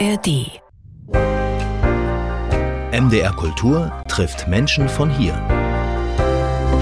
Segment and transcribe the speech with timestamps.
[0.00, 0.60] ARD.
[2.92, 5.34] MDR Kultur trifft Menschen von hier.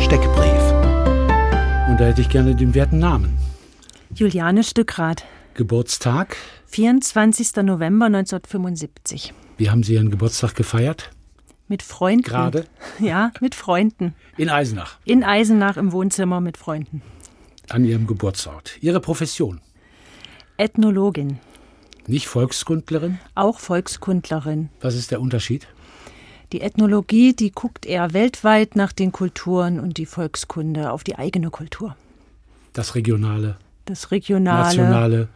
[0.00, 0.62] Steckbrief.
[1.90, 3.36] Und da hätte ich gerne den werten Namen.
[4.14, 5.25] Juliane Stückrath.
[5.54, 6.36] Geburtstag?
[6.68, 7.56] 24.
[7.56, 9.34] November 1975.
[9.58, 11.10] Wie haben Sie Ihren Geburtstag gefeiert?
[11.68, 12.22] Mit Freunden.
[12.22, 12.64] Gerade?
[12.98, 14.14] Ja, mit Freunden.
[14.38, 14.96] In Eisenach.
[15.04, 17.02] In Eisenach im Wohnzimmer mit Freunden.
[17.68, 18.79] An Ihrem Geburtsort.
[18.80, 19.60] Ihre Profession?
[20.56, 21.40] Ethnologin.
[22.06, 23.19] Nicht Volkskundlerin?
[23.34, 24.70] Auch Volkskundlerin.
[24.80, 25.66] Was ist der Unterschied?
[26.52, 31.51] Die Ethnologie, die guckt eher weltweit nach den Kulturen und die Volkskunde auf die eigene
[31.51, 31.96] Kultur.
[32.73, 34.65] Das Regionale, Das Regionale.
[34.65, 35.29] Nationale,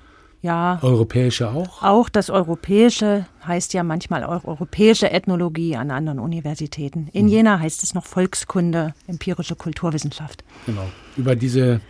[0.42, 0.78] Ja.
[0.82, 1.82] Europäische auch?
[1.82, 7.08] Auch das Europäische heißt ja manchmal auch europäische Ethnologie an anderen Universitäten.
[7.12, 10.44] In Jena heißt es noch Volkskunde, empirische Kulturwissenschaft.
[10.66, 10.86] Genau.
[11.16, 11.80] Über diese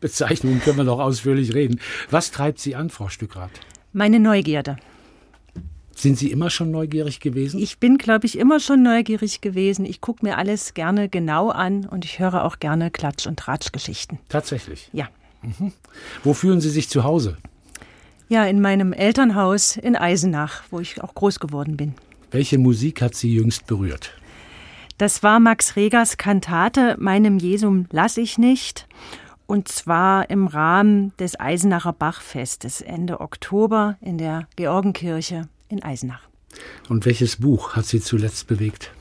[0.00, 1.80] Bezeichnungen können wir noch ausführlich reden.
[2.10, 3.50] Was treibt Sie an, Frau Stückrath?
[3.92, 4.76] Meine Neugierde.
[5.94, 7.58] Sind Sie immer schon neugierig gewesen?
[7.58, 9.86] Ich bin, glaube ich, immer schon neugierig gewesen.
[9.86, 14.18] Ich gucke mir alles gerne genau an und ich höre auch gerne Klatsch- und Tratschgeschichten.
[14.28, 14.90] Tatsächlich.
[14.92, 15.08] Ja.
[16.22, 17.38] Wo fühlen Sie sich zu Hause?
[18.28, 21.94] Ja, in meinem Elternhaus in Eisenach, wo ich auch groß geworden bin.
[22.30, 24.12] Welche Musik hat Sie jüngst berührt?
[24.98, 28.86] Das war Max Regers Kantate Meinem Jesum lass ich nicht.
[29.46, 36.28] Und zwar im Rahmen des Eisenacher Bachfestes Ende Oktober in der Georgenkirche in Eisenach.
[36.88, 38.92] Und welches Buch hat Sie zuletzt bewegt?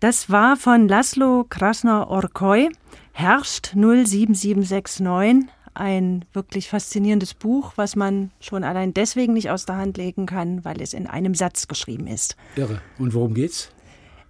[0.00, 2.68] Das war von Laszlo Krasner-Orkoy,
[3.12, 5.48] Herrscht 07769.
[5.74, 10.64] Ein wirklich faszinierendes Buch, was man schon allein deswegen nicht aus der Hand legen kann,
[10.64, 12.36] weil es in einem Satz geschrieben ist.
[12.56, 12.80] Irre.
[12.98, 13.70] Und worum geht's?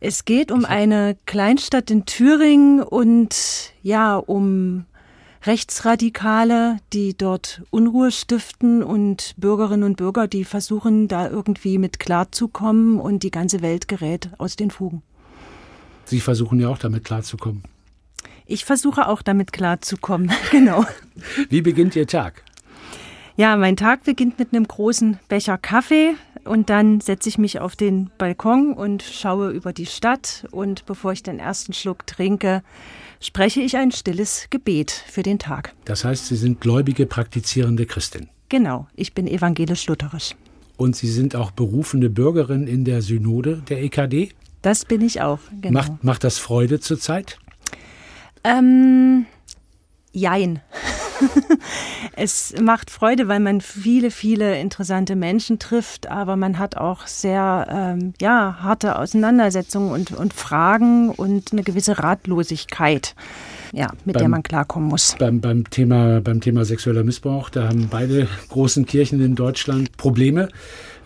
[0.00, 4.84] Es geht um eine Kleinstadt in Thüringen und ja, um
[5.44, 13.00] Rechtsradikale, die dort Unruhe stiften und Bürgerinnen und Bürger, die versuchen, da irgendwie mit klarzukommen
[13.00, 15.02] und die ganze Welt gerät aus den Fugen.
[16.04, 17.62] Sie versuchen ja auch damit klarzukommen.
[18.46, 20.84] Ich versuche auch damit klarzukommen, genau.
[21.50, 22.42] Wie beginnt Ihr Tag?
[23.36, 27.76] Ja, mein Tag beginnt mit einem großen Becher Kaffee und dann setze ich mich auf
[27.76, 32.64] den Balkon und schaue über die Stadt und bevor ich den ersten Schluck trinke,
[33.20, 35.74] spreche ich ein stilles Gebet für den Tag.
[35.84, 38.28] Das heißt, Sie sind gläubige, praktizierende Christin.
[38.48, 40.34] Genau, ich bin evangelisch-lutherisch.
[40.76, 44.30] Und Sie sind auch berufene Bürgerin in der Synode der EKD.
[44.62, 45.80] Das bin ich auch, genau.
[45.80, 47.38] Macht, macht das Freude zurzeit?
[48.44, 49.26] Ähm,
[50.12, 50.60] jein.
[52.16, 57.66] es macht Freude, weil man viele, viele interessante Menschen trifft, aber man hat auch sehr
[57.70, 63.14] ähm, ja, harte Auseinandersetzungen und, und Fragen und eine gewisse Ratlosigkeit,
[63.72, 65.16] ja, mit der Beim- man klarkommen muss.
[65.18, 70.48] Beim, beim, Thema, beim Thema sexueller Missbrauch, da haben beide großen Kirchen in Deutschland Probleme,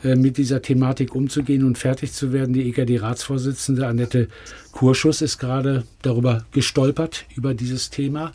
[0.05, 2.53] äh, mit dieser Thematik umzugehen und fertig zu werden.
[2.53, 4.29] Die EKD-Ratsvorsitzende Annette
[4.73, 8.33] Kurschus ist gerade darüber gestolpert, über dieses Thema.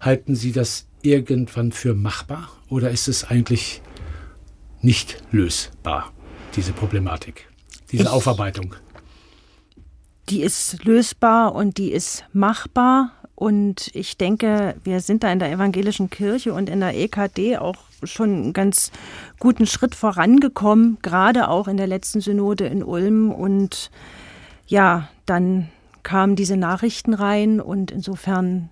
[0.00, 3.82] Halten Sie das irgendwann für machbar oder ist es eigentlich
[4.80, 6.12] nicht lösbar,
[6.56, 7.48] diese Problematik,
[7.90, 8.74] diese Ich- Aufarbeitung?
[10.28, 13.10] Die ist lösbar und die ist machbar.
[13.34, 17.74] Und ich denke, wir sind da in der evangelischen Kirche und in der EKD auch
[18.04, 18.92] schon einen ganz
[19.40, 23.32] guten Schritt vorangekommen, gerade auch in der letzten Synode in Ulm.
[23.32, 23.90] Und
[24.68, 25.68] ja, dann
[26.04, 28.70] kamen diese Nachrichten rein und insofern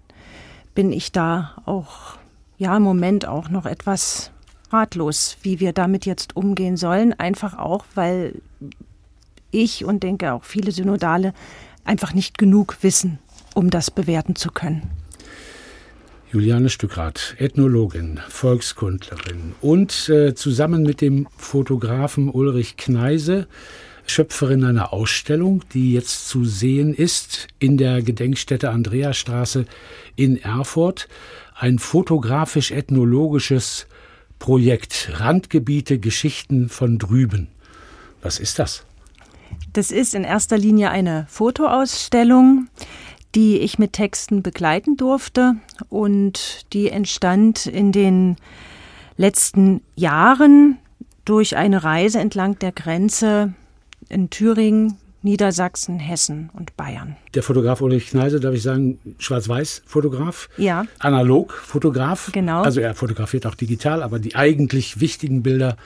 [0.76, 2.16] bin ich da auch,
[2.60, 4.32] ja, im Moment auch noch etwas
[4.70, 7.14] ratlos, wie wir damit jetzt umgehen sollen.
[7.14, 8.34] Einfach auch, weil
[9.50, 11.32] ich und denke auch viele Synodale
[11.84, 13.18] einfach nicht genug wissen,
[13.54, 14.82] um das bewerten zu können.
[16.30, 23.48] Juliane Stückrath, Ethnologin, Volkskundlerin und äh, zusammen mit dem Fotografen Ulrich Kneise
[24.10, 29.64] Schöpferin einer Ausstellung, die jetzt zu sehen ist in der Gedenkstätte Andreasstraße
[30.16, 31.08] in Erfurt.
[31.54, 33.86] Ein fotografisch-ethnologisches
[34.38, 37.48] Projekt, Randgebiete, Geschichten von drüben.
[38.22, 38.84] Was ist das?
[39.72, 42.68] Das ist in erster Linie eine Fotoausstellung,
[43.34, 45.56] die ich mit Texten begleiten durfte
[45.88, 48.36] und die entstand in den
[49.16, 50.78] letzten Jahren
[51.24, 53.54] durch eine Reise entlang der Grenze
[54.10, 57.16] in Thüringen, Niedersachsen, Hessen und Bayern.
[57.34, 60.48] Der Fotograf Ulrich Kneise, darf ich sagen, Schwarz-Weiß-Fotograf?
[60.56, 60.86] Ja.
[60.98, 62.30] Analog-Fotograf?
[62.32, 62.62] Genau.
[62.62, 65.76] Also er fotografiert auch digital, aber die eigentlich wichtigen Bilder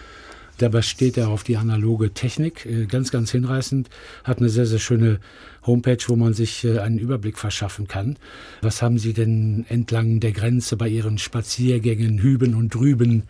[0.58, 3.90] Dabei steht er auf die analoge Technik, äh, ganz, ganz hinreißend,
[4.22, 5.18] hat eine sehr, sehr schöne
[5.66, 8.16] Homepage, wo man sich äh, einen Überblick verschaffen kann.
[8.62, 13.24] Was haben Sie denn entlang der Grenze bei Ihren Spaziergängen hüben und drüben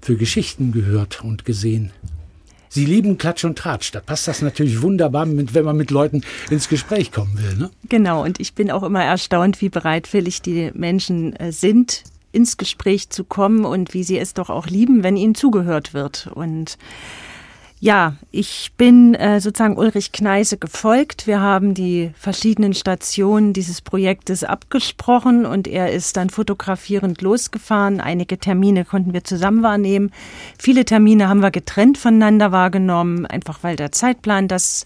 [0.00, 1.90] für Geschichten gehört und gesehen?
[2.72, 3.90] Sie lieben Klatsch und Tratsch.
[3.90, 7.56] Da passt das natürlich wunderbar, mit, wenn man mit Leuten ins Gespräch kommen will.
[7.56, 7.70] Ne?
[7.88, 13.10] Genau, und ich bin auch immer erstaunt, wie bereitwillig die Menschen äh, sind, ins Gespräch
[13.10, 16.28] zu kommen und wie sie es doch auch lieben, wenn ihnen zugehört wird.
[16.32, 16.78] Und
[17.82, 21.26] ja, ich bin äh, sozusagen Ulrich Kneise gefolgt.
[21.26, 28.02] Wir haben die verschiedenen Stationen dieses Projektes abgesprochen und er ist dann fotografierend losgefahren.
[28.02, 30.12] Einige Termine konnten wir zusammen wahrnehmen.
[30.58, 34.84] Viele Termine haben wir getrennt voneinander wahrgenommen, einfach weil der Zeitplan das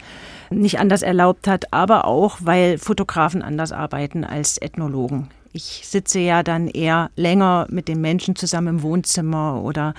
[0.51, 5.31] nicht anders erlaubt hat, aber auch weil Fotografen anders arbeiten als Ethnologen.
[5.57, 9.95] Ich sitze ja dann eher länger mit den Menschen zusammen im Wohnzimmer oder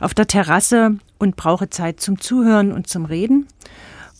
[0.00, 3.46] auf der Terrasse und brauche Zeit zum Zuhören und zum Reden.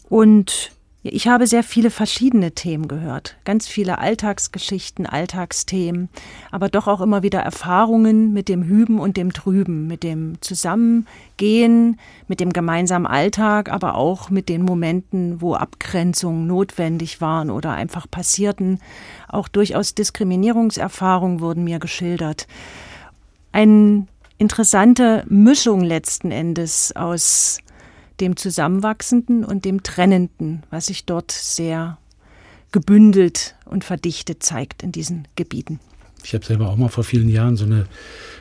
[0.09, 0.71] Und
[1.13, 6.09] ich habe sehr viele verschiedene Themen gehört, ganz viele Alltagsgeschichten, Alltagsthemen,
[6.51, 11.99] aber doch auch immer wieder Erfahrungen mit dem Hüben und dem Trüben, mit dem Zusammengehen,
[12.29, 18.07] mit dem gemeinsamen Alltag, aber auch mit den Momenten, wo Abgrenzungen notwendig waren oder einfach
[18.11, 18.81] passierten.
[19.29, 22.47] Auch durchaus Diskriminierungserfahrungen wurden mir geschildert.
[23.53, 24.07] Eine
[24.39, 27.59] interessante Mischung letzten Endes aus
[28.21, 31.99] dem Zusammenwachsenden und dem Trennenden, was sich dort sehr
[32.73, 35.81] gebündelt und verdichtet zeigt in diesen Gebieten.
[36.25, 37.87] Ich habe selber auch mal vor vielen Jahren so eine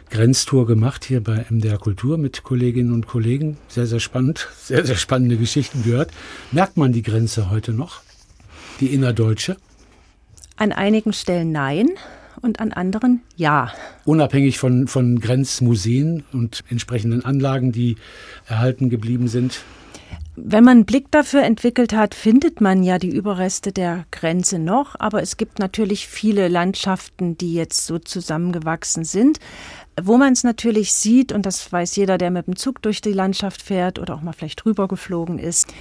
[0.10, 3.58] Grenztour gemacht hier bei MDR Kultur mit Kolleginnen und Kollegen.
[3.68, 6.12] Sehr, sehr spannend, sehr, sehr spannende Geschichten gehört.
[6.52, 8.02] Merkt man die Grenze heute noch?
[8.80, 9.58] Die innerdeutsche?
[10.58, 11.90] An einigen Stellen nein
[12.42, 13.72] und an anderen ja.
[14.06, 17.96] Unabhängig von, von Grenzmuseen und entsprechenden Anlagen, die
[18.48, 19.62] erhalten geblieben sind?
[20.38, 24.96] Wenn man einen Blick dafür entwickelt hat, findet man ja die Überreste der Grenze noch,
[25.00, 29.40] aber es gibt natürlich viele Landschaften, die jetzt so zusammengewachsen sind.
[30.02, 33.14] Wo man es natürlich sieht, und das weiß jeder, der mit dem Zug durch die
[33.14, 35.74] Landschaft fährt oder auch mal vielleicht rübergeflogen ist,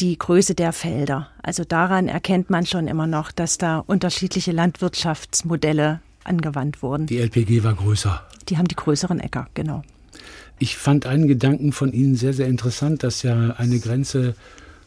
[0.00, 1.28] die Größe der Felder.
[1.42, 7.06] Also daran erkennt man schon immer noch, dass da unterschiedliche Landwirtschaftsmodelle angewandt wurden.
[7.06, 8.22] Die LPG war größer.
[8.48, 9.82] Die haben die größeren Äcker, genau.
[10.58, 14.34] Ich fand einen Gedanken von Ihnen sehr, sehr interessant, dass ja eine Grenze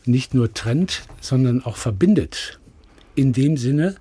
[0.05, 2.59] nicht nur trennt, sondern auch verbindet.
[3.15, 3.95] In dem Sinne,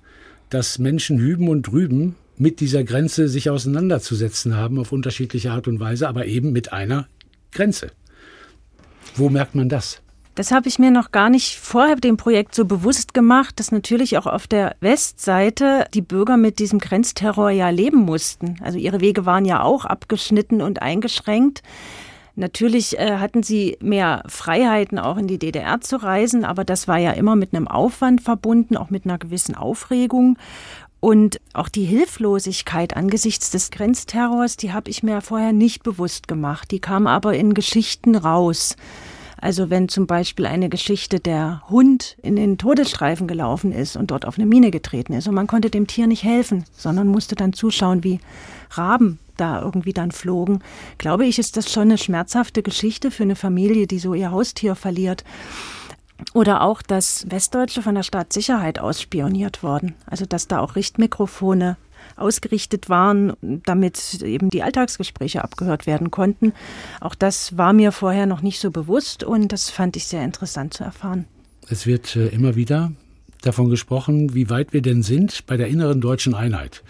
[0.49, 5.79] dass Menschen hüben und drüben mit dieser Grenze sich auseinanderzusetzen haben auf unterschiedliche Art und
[5.79, 7.07] Weise, aber eben mit einer
[7.51, 7.91] Grenze.
[9.15, 10.01] Wo merkt man das?
[10.35, 14.17] Das habe ich mir noch gar nicht vorher dem Projekt so bewusst gemacht, dass natürlich
[14.17, 18.59] auch auf der Westseite die Bürger mit diesem Grenzterror ja leben mussten.
[18.61, 21.63] Also ihre Wege waren ja auch abgeschnitten und eingeschränkt.
[22.35, 26.97] Natürlich äh, hatten sie mehr Freiheiten, auch in die DDR zu reisen, aber das war
[26.97, 30.37] ja immer mit einem Aufwand verbunden, auch mit einer gewissen Aufregung.
[30.99, 36.71] Und auch die Hilflosigkeit angesichts des Grenzterrors, die habe ich mir vorher nicht bewusst gemacht.
[36.71, 38.75] Die kam aber in Geschichten raus.
[39.39, 44.25] Also wenn zum Beispiel eine Geschichte der Hund in den Todesstreifen gelaufen ist und dort
[44.25, 47.53] auf eine Mine getreten ist und man konnte dem Tier nicht helfen, sondern musste dann
[47.53, 48.19] zuschauen, wie
[48.71, 50.59] Raben da irgendwie dann flogen,
[50.97, 54.75] glaube ich, ist das schon eine schmerzhafte Geschichte für eine Familie, die so ihr Haustier
[54.75, 55.23] verliert.
[56.33, 59.95] Oder auch, dass Westdeutsche von der Staatssicherheit ausspioniert worden.
[60.05, 61.75] Also, dass da auch Richtmikrofone
[62.15, 63.33] ausgerichtet waren,
[63.65, 66.53] damit eben die Alltagsgespräche abgehört werden konnten.
[67.01, 70.73] Auch das war mir vorher noch nicht so bewusst und das fand ich sehr interessant
[70.73, 71.25] zu erfahren.
[71.69, 72.91] Es wird äh, immer wieder
[73.41, 76.83] davon gesprochen, wie weit wir denn sind bei der inneren deutschen Einheit.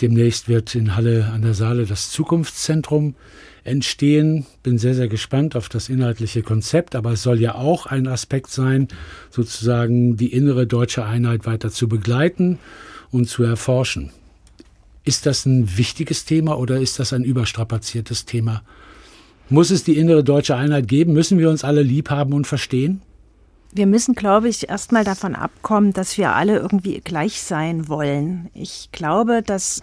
[0.00, 3.14] Demnächst wird in Halle an der Saale das Zukunftszentrum
[3.64, 4.46] entstehen.
[4.62, 8.50] Bin sehr, sehr gespannt auf das inhaltliche Konzept, aber es soll ja auch ein Aspekt
[8.50, 8.88] sein,
[9.30, 12.58] sozusagen die innere deutsche Einheit weiter zu begleiten
[13.10, 14.10] und zu erforschen.
[15.04, 18.62] Ist das ein wichtiges Thema oder ist das ein überstrapaziertes Thema?
[19.48, 21.12] Muss es die innere deutsche Einheit geben?
[21.12, 23.02] Müssen wir uns alle lieb haben und verstehen?
[23.72, 28.50] Wir müssen, glaube ich, erstmal davon abkommen, dass wir alle irgendwie gleich sein wollen.
[28.52, 29.80] Ich glaube, das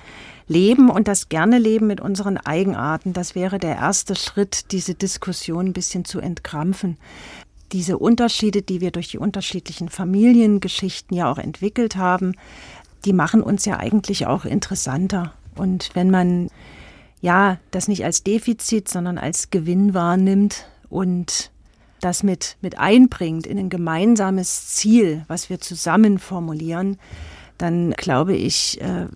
[0.47, 5.67] Leben und das gerne Leben mit unseren Eigenarten, das wäre der erste Schritt, diese Diskussion
[5.67, 6.97] ein bisschen zu entkrampfen.
[7.71, 12.33] Diese Unterschiede, die wir durch die unterschiedlichen Familiengeschichten ja auch entwickelt haben,
[13.05, 15.33] die machen uns ja eigentlich auch interessanter.
[15.55, 16.49] Und wenn man
[17.21, 21.51] ja das nicht als Defizit, sondern als Gewinn wahrnimmt und
[22.01, 26.97] das mit, mit einbringt in ein gemeinsames Ziel, was wir zusammen formulieren,
[27.57, 29.07] dann glaube ich, äh,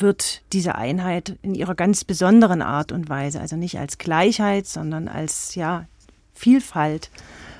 [0.00, 5.08] wird diese Einheit in ihrer ganz besonderen Art und Weise, also nicht als Gleichheit, sondern
[5.08, 5.86] als ja
[6.34, 7.10] Vielfalt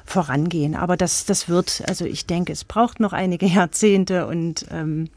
[0.07, 0.75] vorangehen.
[0.75, 5.09] Aber das, das wird, also ich denke, es braucht noch einige Jahrzehnte und ähm,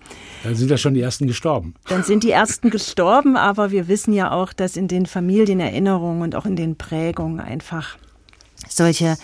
[0.44, 1.76] dann sind ja schon die ersten gestorben.
[1.88, 6.36] Dann sind die ersten gestorben, aber wir wissen ja auch, dass in den Familienerinnerungen und
[6.36, 7.98] auch in den Prägungen einfach
[8.68, 9.18] solche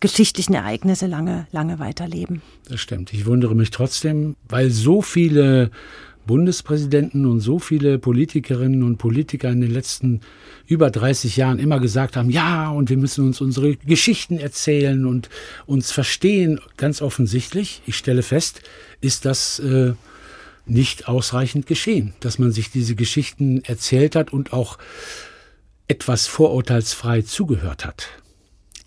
[0.00, 2.42] geschichtlichen Ereignisse lange, lange weiterleben.
[2.68, 3.12] Das stimmt.
[3.12, 5.70] Ich wundere mich trotzdem, weil so viele
[6.28, 10.20] Bundespräsidenten und so viele Politikerinnen und Politiker in den letzten
[10.66, 15.28] über 30 Jahren immer gesagt haben, ja, und wir müssen uns unsere Geschichten erzählen und
[15.66, 16.60] uns verstehen.
[16.76, 18.62] Ganz offensichtlich, ich stelle fest,
[19.00, 19.94] ist das äh,
[20.66, 24.78] nicht ausreichend geschehen, dass man sich diese Geschichten erzählt hat und auch
[25.88, 28.08] etwas vorurteilsfrei zugehört hat.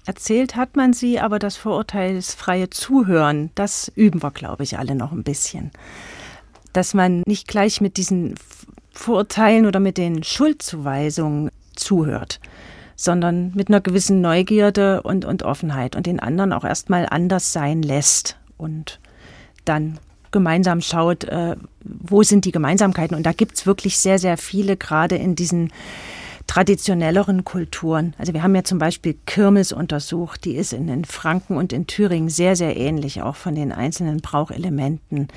[0.06, 5.12] Erzählt hat man sie, aber das vorurteilsfreie Zuhören, das üben wir, glaube ich, alle noch
[5.12, 5.72] ein bisschen
[6.74, 8.36] dass man nicht gleich mit diesen
[8.92, 12.40] Vorurteilen oder mit den Schuldzuweisungen zuhört,
[12.96, 17.82] sondern mit einer gewissen Neugierde und, und Offenheit und den anderen auch erstmal anders sein
[17.82, 19.00] lässt und
[19.66, 20.00] dann
[20.32, 23.16] gemeinsam schaut, äh, wo sind die Gemeinsamkeiten.
[23.16, 25.72] Und da gibt es wirklich sehr, sehr viele, gerade in diesen
[26.52, 28.14] traditionelleren Kulturen.
[28.18, 31.88] Also wir haben ja zum Beispiel Kirmes untersucht, die ist in, in Franken und in
[31.88, 35.30] Thüringen sehr, sehr ähnlich, auch von den einzelnen Brauchelementen.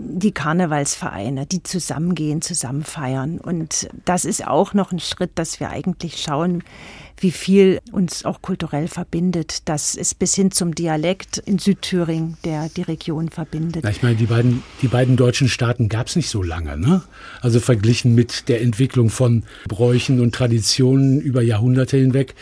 [0.00, 3.38] Die Karnevalsvereine, die zusammengehen, zusammen feiern.
[3.38, 6.64] Und das ist auch noch ein Schritt, dass wir eigentlich schauen,
[7.18, 9.68] wie viel uns auch kulturell verbindet.
[9.68, 13.84] Das ist bis hin zum Dialekt in Südthüringen, der die Region verbindet.
[13.84, 16.76] Na, ich meine, die beiden, die beiden deutschen Staaten gab es nicht so lange.
[16.76, 17.02] Ne?
[17.40, 22.34] Also verglichen mit der Entwicklung von Bräuchen und Traditionen über Jahrhunderte hinweg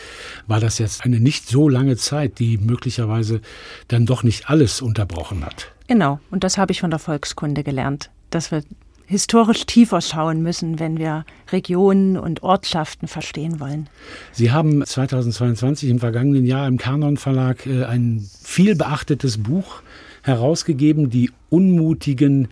[0.47, 3.41] war das jetzt eine nicht so lange Zeit, die möglicherweise
[3.89, 5.73] dann doch nicht alles unterbrochen hat.
[5.87, 8.63] Genau, und das habe ich von der Volkskunde gelernt, dass wir
[9.07, 13.89] historisch tiefer schauen müssen, wenn wir Regionen und Ortschaften verstehen wollen.
[14.33, 19.83] Sie haben 2022 im vergangenen Jahr im Kanon Verlag äh, ein viel beachtetes Buch
[20.23, 22.49] herausgegeben, die unmutigen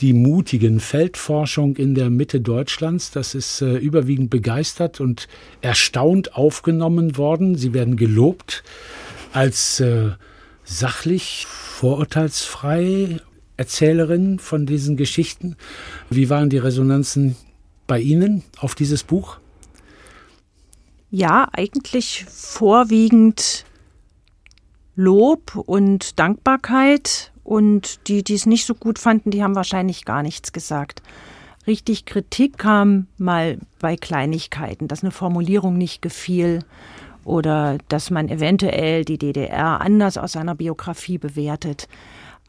[0.00, 3.10] die mutigen Feldforschung in der Mitte Deutschlands.
[3.10, 5.28] Das ist äh, überwiegend begeistert und
[5.60, 7.56] erstaunt aufgenommen worden.
[7.56, 8.64] Sie werden gelobt
[9.32, 10.10] als äh,
[10.64, 13.20] sachlich, vorurteilsfrei
[13.60, 15.54] Erzählerin von diesen Geschichten.
[16.08, 17.36] Wie waren die Resonanzen
[17.86, 19.36] bei Ihnen auf dieses Buch?
[21.10, 23.66] Ja, eigentlich vorwiegend
[24.96, 27.32] Lob und Dankbarkeit.
[27.44, 31.02] Und die, die es nicht so gut fanden, die haben wahrscheinlich gar nichts gesagt.
[31.66, 36.60] Richtig Kritik kam mal bei Kleinigkeiten, dass eine Formulierung nicht gefiel
[37.24, 41.88] oder dass man eventuell die DDR anders aus seiner Biografie bewertet.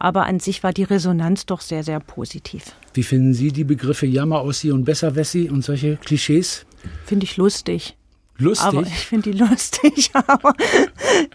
[0.01, 2.73] Aber an sich war die Resonanz doch sehr, sehr positiv.
[2.95, 6.65] Wie finden Sie die Begriffe Jammer-Ossi und Besserwessi und solche Klischees?
[7.05, 7.95] Finde ich lustig.
[8.39, 8.65] Lustig?
[8.65, 10.55] Aber ich finde die lustig, aber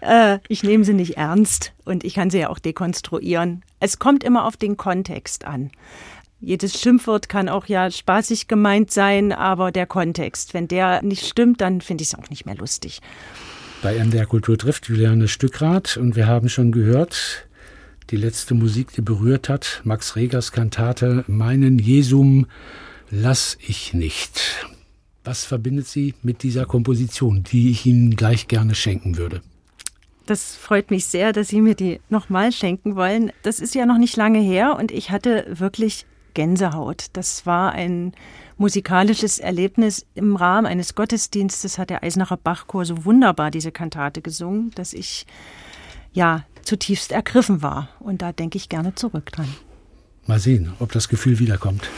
[0.01, 3.63] äh, ich nehme sie nicht ernst und ich kann sie ja auch dekonstruieren.
[3.79, 5.71] Es kommt immer auf den Kontext an.
[6.41, 11.61] Jedes Schimpfwort kann auch ja spaßig gemeint sein, aber der Kontext, wenn der nicht stimmt,
[11.61, 12.99] dann finde ich es auch nicht mehr lustig.
[13.81, 17.46] Bei MDR Kultur trifft Juliane Stückrath und wir haben schon gehört,
[18.09, 22.47] die letzte Musik, die berührt hat, Max Regers Kantate Meinen Jesum
[23.09, 24.65] lass ich nicht.
[25.23, 29.41] Was verbindet Sie mit dieser Komposition, die ich Ihnen gleich gerne schenken würde?
[30.25, 33.31] Das freut mich sehr, dass Sie mir die nochmal schenken wollen.
[33.43, 37.07] Das ist ja noch nicht lange her und ich hatte wirklich Gänsehaut.
[37.13, 38.13] Das war ein
[38.57, 40.05] musikalisches Erlebnis.
[40.15, 45.25] Im Rahmen eines Gottesdienstes hat der Eisenacher Bachchor so wunderbar diese Kantate gesungen, dass ich
[46.13, 47.89] ja zutiefst ergriffen war.
[47.99, 49.47] Und da denke ich gerne zurück dran.
[50.27, 51.89] Mal sehen, ob das Gefühl wiederkommt.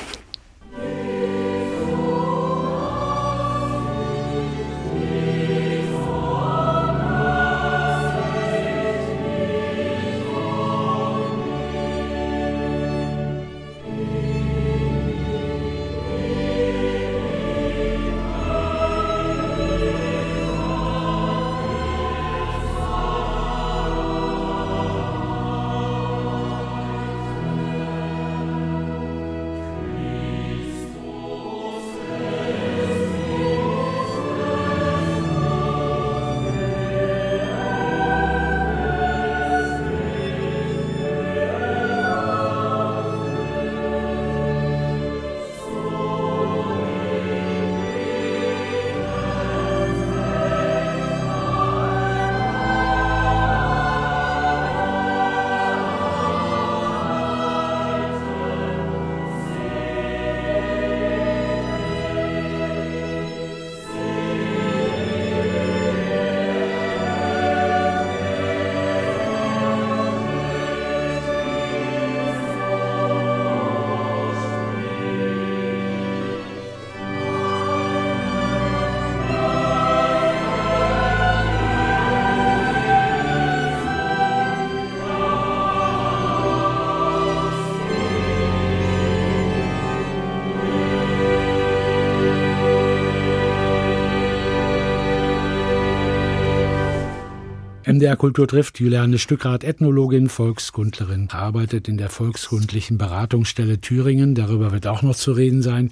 [97.99, 104.35] MDR Kultur trifft Juliane Stückrath, Ethnologin, Volkskundlerin, arbeitet in der Volkskundlichen Beratungsstelle Thüringen.
[104.35, 105.91] Darüber wird auch noch zu reden sein.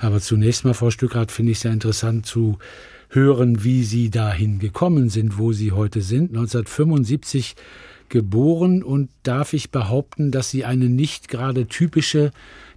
[0.00, 2.56] Aber zunächst mal, Frau Stückrath, finde ich sehr interessant zu
[3.10, 6.30] hören, wie Sie dahin gekommen sind, wo Sie heute sind.
[6.30, 7.56] 1975
[8.08, 12.30] geboren und darf ich behaupten, dass Sie eine nicht gerade typische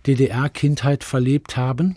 [0.07, 1.95] DDR-Kindheit verlebt haben?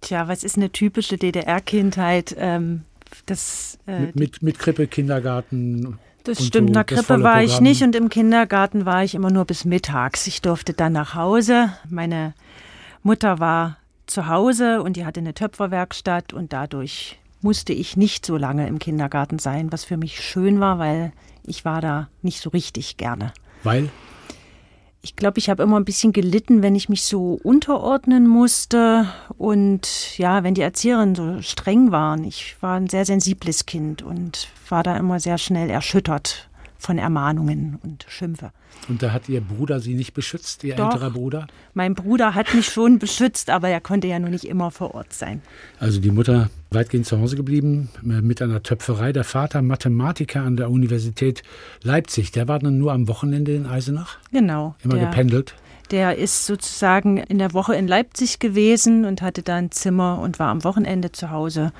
[0.00, 2.34] Tja, was ist eine typische DDR-Kindheit?
[2.36, 2.82] Ähm,
[3.26, 5.98] das, äh, mit, mit, mit Krippe, Kindergarten.
[6.24, 9.44] Das stimmt, in der Krippe war ich nicht und im Kindergarten war ich immer nur
[9.44, 10.26] bis mittags.
[10.26, 11.72] Ich durfte dann nach Hause.
[11.88, 12.34] Meine
[13.02, 18.36] Mutter war zu Hause und die hatte eine Töpferwerkstatt und dadurch musste ich nicht so
[18.36, 21.12] lange im Kindergarten sein, was für mich schön war, weil
[21.44, 23.32] ich war da nicht so richtig gerne.
[23.62, 23.90] Weil?
[25.08, 30.18] Ich glaube, ich habe immer ein bisschen gelitten, wenn ich mich so unterordnen musste und
[30.18, 32.24] ja, wenn die Erzieherinnen so streng waren.
[32.24, 36.47] Ich war ein sehr sensibles Kind und war da immer sehr schnell erschüttert
[36.78, 38.52] von Ermahnungen und Schimpfe.
[38.88, 41.46] Und da hat Ihr Bruder Sie nicht beschützt, Ihr Doch, älterer Bruder?
[41.74, 45.12] Mein Bruder hat mich schon beschützt, aber er konnte ja nur nicht immer vor Ort
[45.12, 45.42] sein.
[45.80, 49.12] Also die Mutter weitgehend zu Hause geblieben äh, mit einer Töpferei.
[49.12, 51.42] Der Vater Mathematiker an der Universität
[51.82, 52.30] Leipzig.
[52.32, 54.18] Der war dann nur am Wochenende in Eisenach?
[54.30, 54.76] Genau.
[54.84, 55.54] Immer der, gependelt?
[55.90, 60.38] Der ist sozusagen in der Woche in Leipzig gewesen und hatte da ein Zimmer und
[60.38, 61.72] war am Wochenende zu Hause.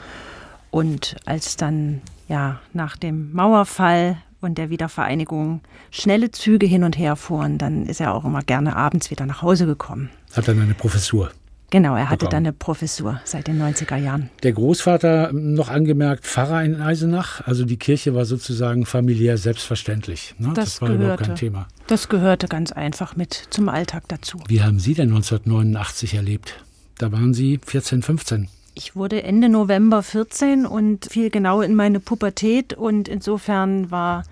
[0.71, 7.17] Und als dann ja nach dem Mauerfall und der Wiedervereinigung schnelle Züge hin und her
[7.17, 10.11] fuhren, dann ist er auch immer gerne abends wieder nach Hause gekommen.
[10.35, 11.31] Hat dann eine Professur.
[11.71, 14.31] Genau, er hatte dann eine Professur seit den 90er Jahren.
[14.43, 17.47] Der Großvater, noch angemerkt, Pfarrer in Eisenach.
[17.47, 20.35] Also die Kirche war sozusagen familiär selbstverständlich.
[20.39, 20.53] Ne?
[20.55, 21.69] Das, das war gehörte, überhaupt kein Thema.
[21.87, 24.43] Das gehörte ganz einfach mit zum Alltag dazu.
[24.49, 26.65] Wie haben Sie denn 1989 erlebt?
[26.97, 28.49] Da waren Sie 14, 15.
[28.79, 34.23] Ich wurde Ende November 14 und fiel genau in meine Pubertät und insofern war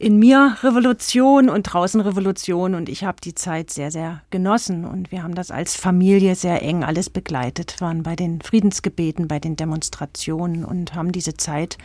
[0.00, 5.12] in mir Revolution und draußen Revolution und ich habe die Zeit sehr, sehr genossen und
[5.12, 9.54] wir haben das als Familie sehr eng alles begleitet, waren bei den Friedensgebeten, bei den
[9.54, 11.78] Demonstrationen und haben diese Zeit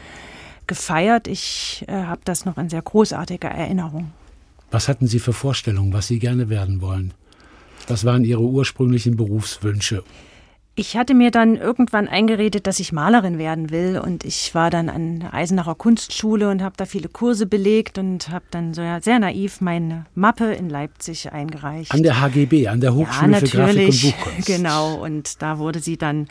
[0.66, 1.28] gefeiert.
[1.28, 4.12] Ich äh, habe das noch in sehr großartiger Erinnerung.
[4.72, 7.14] Was hatten Sie für Vorstellungen, was Sie gerne werden wollen?
[7.88, 10.04] Was waren Ihre ursprünglichen Berufswünsche?
[10.80, 14.90] Ich hatte mir dann irgendwann eingeredet, dass ich Malerin werden will und ich war dann
[14.90, 19.02] an der Eisenacher Kunstschule und habe da viele Kurse belegt und habe dann so ja,
[19.02, 21.92] sehr naiv meine Mappe in Leipzig eingereicht.
[21.92, 24.46] An der HGB, an der Hochschule ja, für Grafik und Buchkunst.
[24.46, 26.28] Genau, und da wurde sie dann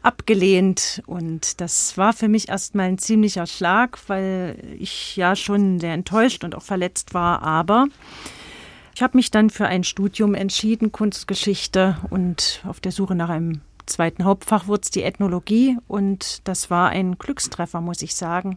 [0.00, 5.92] abgelehnt und das war für mich erstmal ein ziemlicher Schlag, weil ich ja schon sehr
[5.92, 7.86] enttäuscht und auch verletzt war, aber
[8.94, 13.60] ich habe mich dann für ein Studium entschieden, Kunstgeschichte und auf der Suche nach einem
[13.90, 18.56] zweiten Hauptfach wurde es die Ethnologie und das war ein Glückstreffer, muss ich sagen.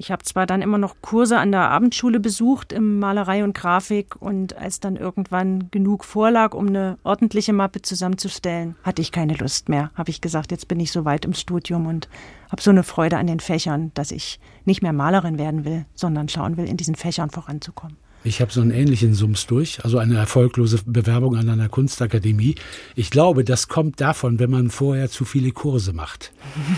[0.00, 4.14] Ich habe zwar dann immer noch Kurse an der Abendschule besucht im Malerei und Grafik
[4.20, 9.68] und als dann irgendwann genug vorlag, um eine ordentliche Mappe zusammenzustellen, hatte ich keine Lust
[9.68, 9.90] mehr.
[9.94, 12.08] Habe ich gesagt, jetzt bin ich so weit im Studium und
[12.48, 16.28] habe so eine Freude an den Fächern, dass ich nicht mehr Malerin werden will, sondern
[16.28, 17.96] schauen will, in diesen Fächern voranzukommen.
[18.28, 22.56] Ich habe so einen ähnlichen Sums durch, also eine erfolglose Bewerbung an einer Kunstakademie.
[22.94, 26.30] Ich glaube, das kommt davon, wenn man vorher zu viele Kurse macht.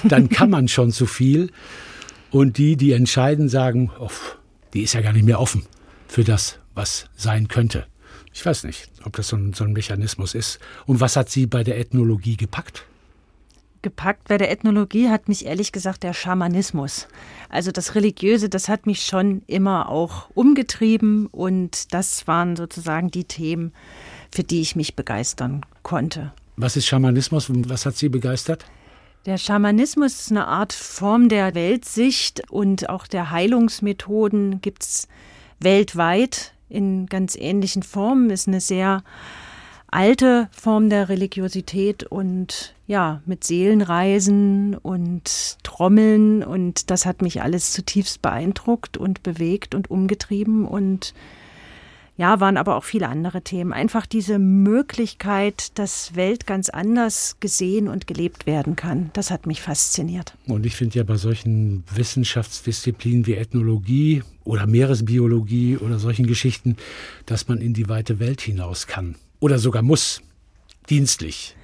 [0.04, 1.50] Dann kann man schon zu viel.
[2.30, 4.10] Und die, die entscheiden, sagen, oh,
[4.72, 5.66] die ist ja gar nicht mehr offen
[6.06, 7.86] für das, was sein könnte.
[8.32, 10.60] Ich weiß nicht, ob das so ein, so ein Mechanismus ist.
[10.86, 12.84] Und was hat sie bei der Ethnologie gepackt?
[13.82, 17.08] gepackt bei der Ethnologie hat mich ehrlich gesagt der Schamanismus.
[17.50, 23.24] Also das Religiöse, das hat mich schon immer auch umgetrieben und das waren sozusagen die
[23.24, 23.72] Themen,
[24.32, 26.32] für die ich mich begeistern konnte.
[26.56, 28.64] Was ist Schamanismus und was hat Sie begeistert?
[29.26, 35.08] Der Schamanismus ist eine Art Form der Weltsicht und auch der Heilungsmethoden gibt es
[35.58, 38.30] weltweit in ganz ähnlichen Formen.
[38.30, 39.02] Ist eine sehr
[39.90, 47.72] alte Form der Religiosität und ja, mit Seelenreisen und Trommeln und das hat mich alles
[47.72, 51.14] zutiefst beeindruckt und bewegt und umgetrieben und
[52.16, 53.72] ja, waren aber auch viele andere Themen.
[53.72, 59.62] Einfach diese Möglichkeit, dass Welt ganz anders gesehen und gelebt werden kann, das hat mich
[59.62, 60.35] fasziniert.
[60.46, 66.76] Und ich finde ja bei solchen Wissenschaftsdisziplinen wie Ethnologie oder Meeresbiologie oder solchen Geschichten,
[67.24, 70.22] dass man in die weite Welt hinaus kann oder sogar muss,
[70.88, 71.57] dienstlich.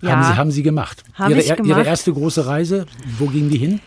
[0.00, 1.04] Ja, haben, Sie, haben Sie gemacht.
[1.14, 1.64] Hab Ihre, gemacht.
[1.64, 2.86] Ihre erste große Reise,
[3.18, 3.80] wo ging die hin?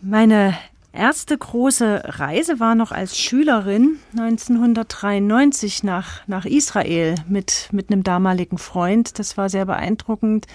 [0.00, 0.56] Meine
[0.92, 8.58] erste große Reise war noch als Schülerin 1993 nach, nach Israel mit, mit einem damaligen
[8.58, 9.18] Freund.
[9.18, 10.46] Das war sehr beeindruckend.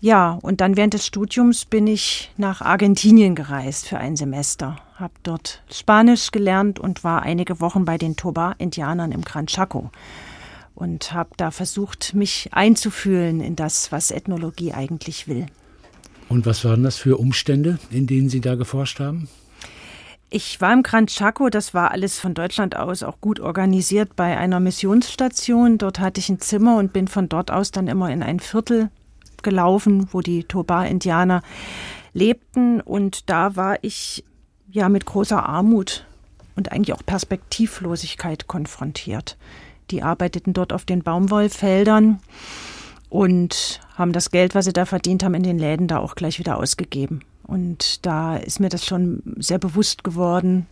[0.00, 4.76] Ja, und dann während des Studiums bin ich nach Argentinien gereist für ein Semester.
[4.94, 9.90] habe dort Spanisch gelernt und war einige Wochen bei den Toba-Indianern im Gran Chaco
[10.78, 15.46] und habe da versucht, mich einzufühlen in das, was Ethnologie eigentlich will.
[16.28, 19.28] Und was waren das für Umstände, in denen Sie da geforscht haben?
[20.30, 24.36] Ich war im Gran Chaco, das war alles von Deutschland aus auch gut organisiert bei
[24.36, 25.78] einer Missionsstation.
[25.78, 28.90] Dort hatte ich ein Zimmer und bin von dort aus dann immer in ein Viertel
[29.42, 31.42] gelaufen, wo die Toba-Indianer
[32.12, 32.80] lebten.
[32.82, 34.22] Und da war ich
[34.70, 36.06] ja mit großer Armut
[36.54, 39.36] und eigentlich auch Perspektivlosigkeit konfrontiert.
[39.90, 42.20] Die arbeiteten dort auf den Baumwollfeldern
[43.08, 46.38] und haben das Geld, was sie da verdient haben, in den Läden da auch gleich
[46.38, 47.20] wieder ausgegeben.
[47.44, 50.66] Und da ist mir das schon sehr bewusst geworden,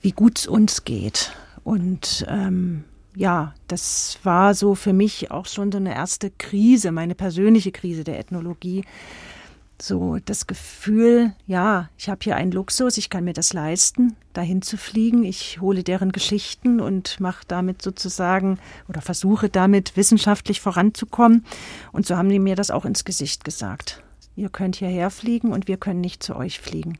[0.00, 1.32] wie gut es uns geht.
[1.64, 2.84] Und ähm,
[3.16, 8.04] ja, das war so für mich auch schon so eine erste Krise, meine persönliche Krise
[8.04, 8.84] der Ethnologie,
[9.82, 14.62] so das Gefühl, ja, ich habe hier einen Luxus, ich kann mir das leisten, dahin
[14.62, 15.24] zu fliegen.
[15.24, 18.58] Ich hole deren Geschichten und mache damit sozusagen
[18.88, 21.44] oder versuche damit wissenschaftlich voranzukommen.
[21.92, 24.02] Und so haben die mir das auch ins Gesicht gesagt.
[24.36, 26.98] Ihr könnt hierher fliegen und wir können nicht zu euch fliegen.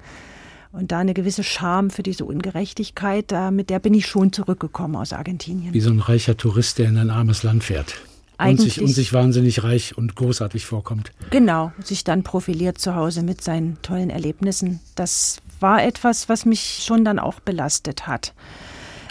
[0.72, 4.96] Und da eine gewisse Scham für diese Ungerechtigkeit, da, mit der bin ich schon zurückgekommen
[4.96, 5.72] aus Argentinien.
[5.72, 8.02] Wie so ein reicher Tourist, der in ein armes Land fährt
[8.38, 11.12] und sich, und sich wahnsinnig reich und großartig vorkommt.
[11.30, 14.80] Genau, sich dann profiliert zu Hause mit seinen tollen Erlebnissen.
[14.94, 18.34] Das war etwas, was mich schon dann auch belastet hat.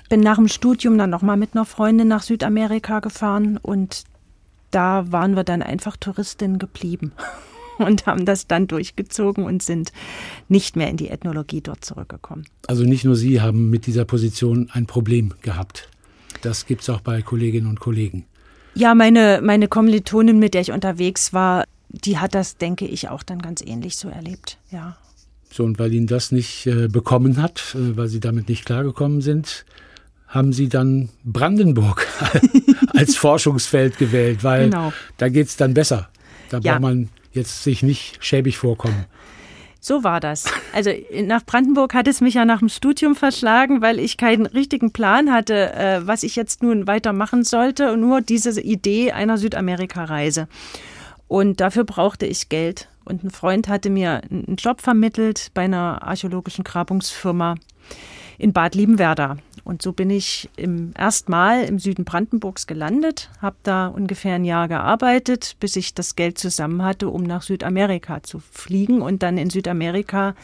[0.09, 4.03] Bin nach dem Studium dann nochmal mit einer Freundin nach Südamerika gefahren und
[4.69, 7.13] da waren wir dann einfach Touristinnen geblieben
[7.79, 9.91] und haben das dann durchgezogen und sind
[10.47, 12.45] nicht mehr in die Ethnologie dort zurückgekommen.
[12.67, 15.89] Also nicht nur Sie haben mit dieser Position ein Problem gehabt.
[16.41, 18.25] Das gibt es auch bei Kolleginnen und Kollegen.
[18.75, 23.23] Ja, meine, meine Kommilitonin, mit der ich unterwegs war, die hat das, denke ich, auch
[23.23, 24.97] dann ganz ähnlich so erlebt, ja.
[25.51, 29.21] So, und weil Ihnen das nicht äh, bekommen hat, äh, weil Sie damit nicht klargekommen
[29.21, 29.65] sind,
[30.27, 32.05] haben Sie dann Brandenburg
[32.93, 34.91] als Forschungsfeld gewählt, weil genau.
[35.17, 36.09] da geht es dann besser.
[36.49, 36.73] Da ja.
[36.73, 39.05] braucht man jetzt sich nicht schäbig vorkommen.
[39.87, 40.45] So war das.
[40.73, 40.89] Also
[41.25, 45.31] nach Brandenburg hat es mich ja nach dem Studium verschlagen, weil ich keinen richtigen Plan
[45.31, 47.93] hatte, äh, was ich jetzt nun weitermachen sollte.
[47.93, 50.47] Und nur diese Idee einer Südamerika-Reise.
[51.27, 52.87] Und dafür brauchte ich Geld.
[53.03, 57.53] Und ein Freund hatte mir einen Job vermittelt bei einer archäologischen Grabungsfirma
[58.39, 59.37] in Bad Liebenwerda.
[59.65, 64.67] Und so bin ich im erstmal im Süden Brandenburgs gelandet, habe da ungefähr ein Jahr
[64.67, 69.01] gearbeitet, bis ich das Geld zusammen hatte, um nach Südamerika zu fliegen.
[69.01, 70.35] Und dann in Südamerika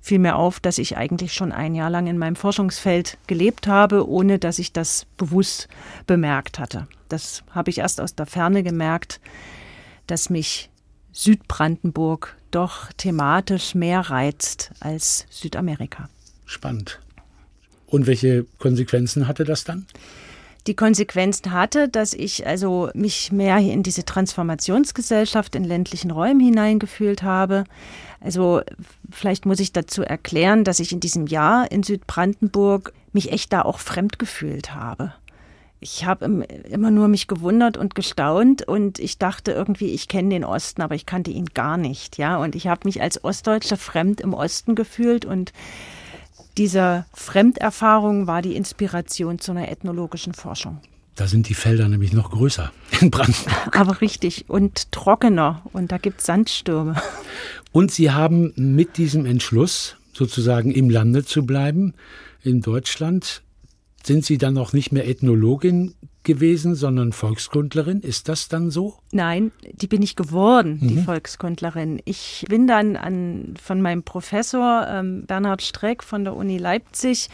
[0.00, 4.08] fiel mir auf, dass ich eigentlich schon ein Jahr lang in meinem Forschungsfeld gelebt habe,
[4.08, 5.68] ohne dass ich das bewusst
[6.08, 6.88] bemerkt hatte.
[7.08, 9.20] Das habe ich erst aus der Ferne gemerkt,
[10.08, 10.68] dass mich
[11.12, 16.08] Südbrandenburg doch thematisch mehr reizt als Südamerika.
[16.44, 17.00] Spannend.
[17.94, 19.86] Und welche Konsequenzen hatte das dann?
[20.66, 27.22] die Konsequenzen hatte, dass ich also mich mehr in diese Transformationsgesellschaft in ländlichen Räumen hineingefühlt
[27.22, 27.64] habe.
[28.20, 28.62] Also
[29.10, 33.60] vielleicht muss ich dazu erklären, dass ich in diesem Jahr in Südbrandenburg mich echt da
[33.62, 35.12] auch fremd gefühlt habe.
[35.80, 40.44] Ich habe immer nur mich gewundert und gestaunt und ich dachte irgendwie, ich kenne den
[40.44, 42.38] Osten, aber ich kannte ihn gar nicht, ja.
[42.38, 45.52] Und ich habe mich als Ostdeutscher fremd im Osten gefühlt und
[46.56, 50.80] diese Fremderfahrung war die Inspiration zu einer ethnologischen Forschung.
[51.14, 53.76] Da sind die Felder nämlich noch größer in Brandenburg.
[53.76, 57.00] Aber richtig und trockener und da gibt es Sandstürme.
[57.72, 61.94] Und Sie haben mit diesem Entschluss, sozusagen im Lande zu bleiben,
[62.42, 63.42] in Deutschland,
[64.04, 68.00] sind Sie dann auch nicht mehr Ethnologin gewesen, sondern Volkskundlerin.
[68.00, 68.94] Ist das dann so?
[69.12, 70.88] Nein, die bin ich geworden, mhm.
[70.88, 72.00] die Volkskundlerin.
[72.04, 77.28] Ich bin dann an, von meinem Professor ähm, Bernhard Streck von der Uni Leipzig,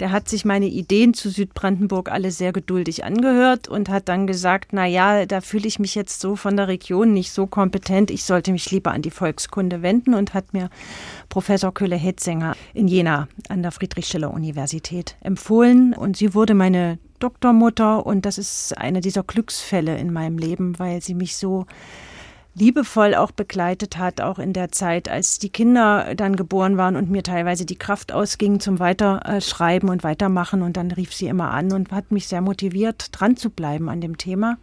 [0.00, 4.72] der hat sich meine Ideen zu Südbrandenburg alle sehr geduldig angehört und hat dann gesagt,
[4.72, 8.24] na ja, da fühle ich mich jetzt so von der Region nicht so kompetent, ich
[8.24, 10.68] sollte mich lieber an die Volkskunde wenden und hat mir
[11.28, 18.38] Professor Köhle-Hetzinger in Jena an der Friedrich-Schiller-Universität empfohlen und sie wurde meine Doktormutter und das
[18.38, 21.66] ist eine dieser Glücksfälle in meinem Leben, weil sie mich so
[22.54, 27.10] liebevoll auch begleitet hat, auch in der Zeit, als die Kinder dann geboren waren und
[27.10, 30.62] mir teilweise die Kraft ausging zum Weiterschreiben und Weitermachen.
[30.62, 34.00] Und dann rief sie immer an und hat mich sehr motiviert, dran zu bleiben an
[34.00, 34.58] dem Thema.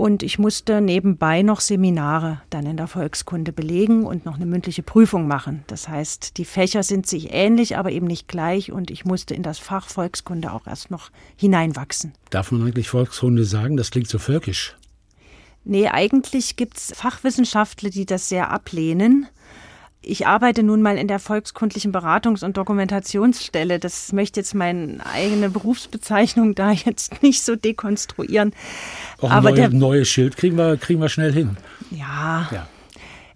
[0.00, 4.82] Und ich musste nebenbei noch Seminare dann in der Volkskunde belegen und noch eine mündliche
[4.82, 5.62] Prüfung machen.
[5.66, 8.72] Das heißt, die Fächer sind sich ähnlich, aber eben nicht gleich.
[8.72, 12.14] Und ich musste in das Fach Volkskunde auch erst noch hineinwachsen.
[12.30, 13.76] Darf man eigentlich Volkskunde sagen?
[13.76, 14.74] Das klingt so völkisch.
[15.64, 19.26] Nee, eigentlich gibt es Fachwissenschaftler, die das sehr ablehnen.
[20.02, 23.78] Ich arbeite nun mal in der volkskundlichen Beratungs- und Dokumentationsstelle.
[23.78, 28.54] Das möchte jetzt meine eigene Berufsbezeichnung da jetzt nicht so dekonstruieren.
[29.20, 31.56] Auch ein neue, neues Schild kriegen wir, kriegen wir schnell hin.
[31.90, 32.48] Ja.
[32.50, 32.66] ja.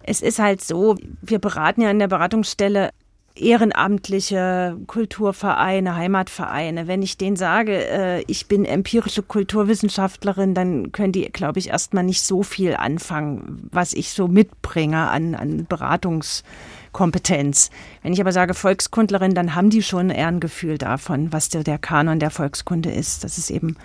[0.01, 2.91] Es ist halt so, wir beraten ja in der Beratungsstelle
[3.35, 6.87] ehrenamtliche Kulturvereine, Heimatvereine.
[6.87, 12.03] Wenn ich denen sage, äh, ich bin empirische Kulturwissenschaftlerin, dann können die, glaube ich, erstmal
[12.03, 17.71] nicht so viel anfangen, was ich so mitbringe an, an Beratungskompetenz.
[18.03, 21.63] Wenn ich aber sage Volkskundlerin, dann haben die schon eher ein Gefühl davon, was der,
[21.63, 23.25] der Kanon der Volkskunde ist.
[23.25, 23.75] Das ist eben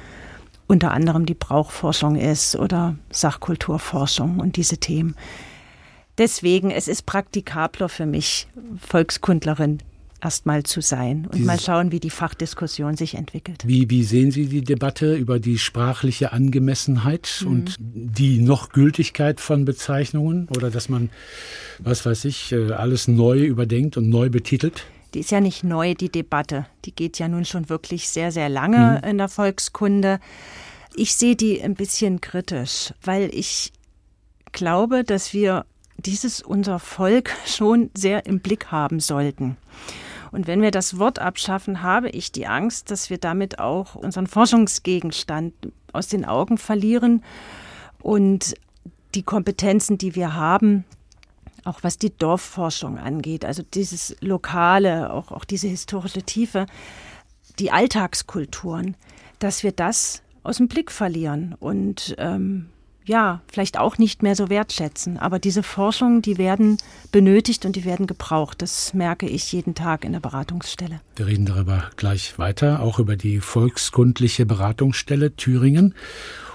[0.68, 5.16] unter anderem die Brauchforschung ist oder Sachkulturforschung und diese Themen.
[6.20, 9.78] Deswegen, es ist praktikabler für mich, Volkskundlerin
[10.22, 13.62] erstmal zu sein und Dieses, mal schauen, wie die Fachdiskussion sich entwickelt.
[13.66, 17.50] Wie, wie sehen Sie die Debatte über die sprachliche Angemessenheit mhm.
[17.50, 21.08] und die noch Gültigkeit von Bezeichnungen oder dass man,
[21.78, 24.84] was weiß ich, äh, alles neu überdenkt und neu betitelt?
[25.14, 26.66] Die ist ja nicht neu, die Debatte.
[26.84, 29.08] Die geht ja nun schon wirklich sehr, sehr lange mhm.
[29.08, 30.20] in der Volkskunde.
[30.94, 33.72] Ich sehe die ein bisschen kritisch, weil ich
[34.52, 35.64] glaube, dass wir
[36.00, 39.56] dieses unser Volk schon sehr im Blick haben sollten.
[40.32, 44.28] Und wenn wir das Wort abschaffen, habe ich die Angst, dass wir damit auch unseren
[44.28, 45.52] Forschungsgegenstand
[45.92, 47.24] aus den Augen verlieren
[48.00, 48.54] und
[49.14, 50.84] die Kompetenzen, die wir haben,
[51.64, 56.66] auch was die Dorfforschung angeht, also dieses Lokale, auch, auch diese historische Tiefe,
[57.58, 58.96] die Alltagskulturen,
[59.40, 61.54] dass wir das aus dem Blick verlieren.
[61.58, 62.70] Und ähm,
[63.10, 65.18] ja, vielleicht auch nicht mehr so wertschätzen.
[65.18, 66.78] Aber diese Forschung, die werden
[67.10, 68.62] benötigt und die werden gebraucht.
[68.62, 71.00] Das merke ich jeden Tag in der Beratungsstelle.
[71.16, 75.94] Wir reden darüber gleich weiter, auch über die volkskundliche Beratungsstelle Thüringen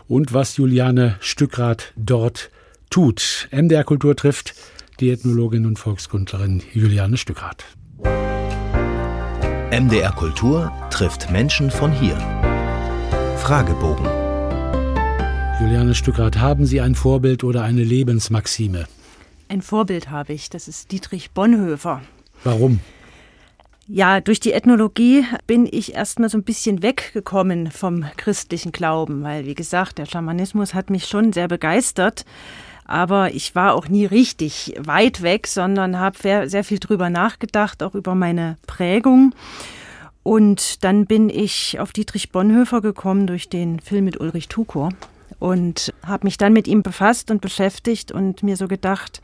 [0.07, 2.51] und was Juliane Stückrath dort
[2.89, 3.49] tut.
[3.51, 4.55] MDR Kultur trifft
[5.01, 7.65] die Ethnologin und Volkskundlerin Juliane Stückrath.
[9.71, 12.15] MDR Kultur trifft Menschen von hier.
[13.39, 14.14] Fragebogen
[15.61, 18.87] Juliane Stückrath, haben Sie ein Vorbild oder eine Lebensmaxime?
[19.47, 22.01] Ein Vorbild habe ich, das ist Dietrich Bonhoeffer.
[22.43, 22.81] Warum?
[23.87, 29.45] Ja, durch die Ethnologie bin ich erstmal so ein bisschen weggekommen vom christlichen Glauben, weil,
[29.45, 32.25] wie gesagt, der Schamanismus hat mich schon sehr begeistert.
[32.83, 37.95] Aber ich war auch nie richtig weit weg, sondern habe sehr viel drüber nachgedacht, auch
[37.95, 39.33] über meine Prägung.
[40.21, 44.89] Und dann bin ich auf Dietrich Bonhoeffer gekommen durch den Film mit Ulrich Tukur
[45.39, 49.21] und habe mich dann mit ihm befasst und beschäftigt und mir so gedacht,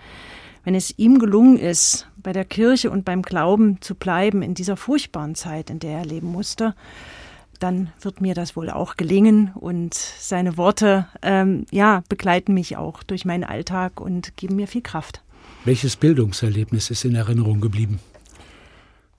[0.63, 4.77] wenn es ihm gelungen ist, bei der Kirche und beim Glauben zu bleiben in dieser
[4.77, 6.75] furchtbaren Zeit, in der er leben musste,
[7.59, 13.03] dann wird mir das wohl auch gelingen und seine Worte ähm, ja begleiten mich auch
[13.03, 15.21] durch meinen Alltag und geben mir viel Kraft.
[15.63, 17.99] Welches Bildungserlebnis ist in Erinnerung geblieben?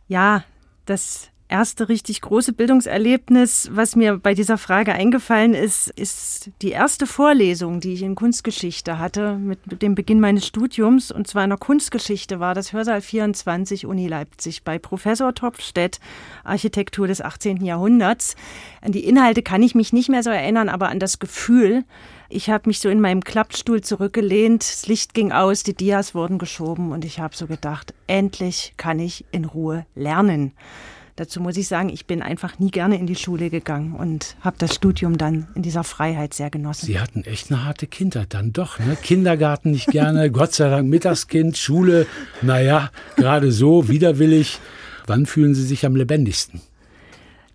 [0.08, 0.44] Ja,
[0.86, 7.06] das erste richtig große Bildungserlebnis, was mir bei dieser Frage eingefallen ist, ist die erste
[7.06, 11.12] Vorlesung, die ich in Kunstgeschichte hatte, mit dem Beginn meines Studiums.
[11.12, 16.00] Und zwar in der Kunstgeschichte war das Hörsaal 24 Uni Leipzig bei Professor Topfstedt,
[16.42, 17.62] Architektur des 18.
[17.62, 18.34] Jahrhunderts.
[18.80, 21.84] An die Inhalte kann ich mich nicht mehr so erinnern, aber an das Gefühl.
[22.30, 26.38] Ich habe mich so in meinem Klappstuhl zurückgelehnt, das Licht ging aus, die Dias wurden
[26.38, 30.52] geschoben und ich habe so gedacht, endlich kann ich in Ruhe lernen.
[31.22, 34.56] Dazu muss ich sagen, ich bin einfach nie gerne in die Schule gegangen und habe
[34.58, 36.86] das Studium dann in dieser Freiheit sehr genossen.
[36.86, 38.80] Sie hatten echt eine harte Kindheit dann doch.
[38.80, 38.96] Ne?
[39.00, 42.08] Kindergarten nicht gerne, Gott sei Dank Mittagskind, Schule,
[42.40, 44.58] naja, gerade so, widerwillig.
[45.06, 46.60] Wann fühlen Sie sich am lebendigsten?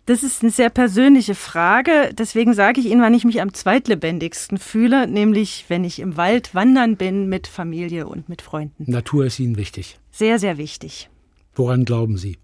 [0.05, 2.13] Das ist eine sehr persönliche Frage.
[2.17, 6.55] Deswegen sage ich Ihnen, wann ich mich am zweitlebendigsten fühle, nämlich wenn ich im Wald
[6.55, 8.89] wandern bin mit Familie und mit Freunden.
[8.89, 9.99] Natur ist Ihnen wichtig.
[10.09, 11.09] Sehr, sehr wichtig.
[11.53, 12.37] Woran glauben Sie?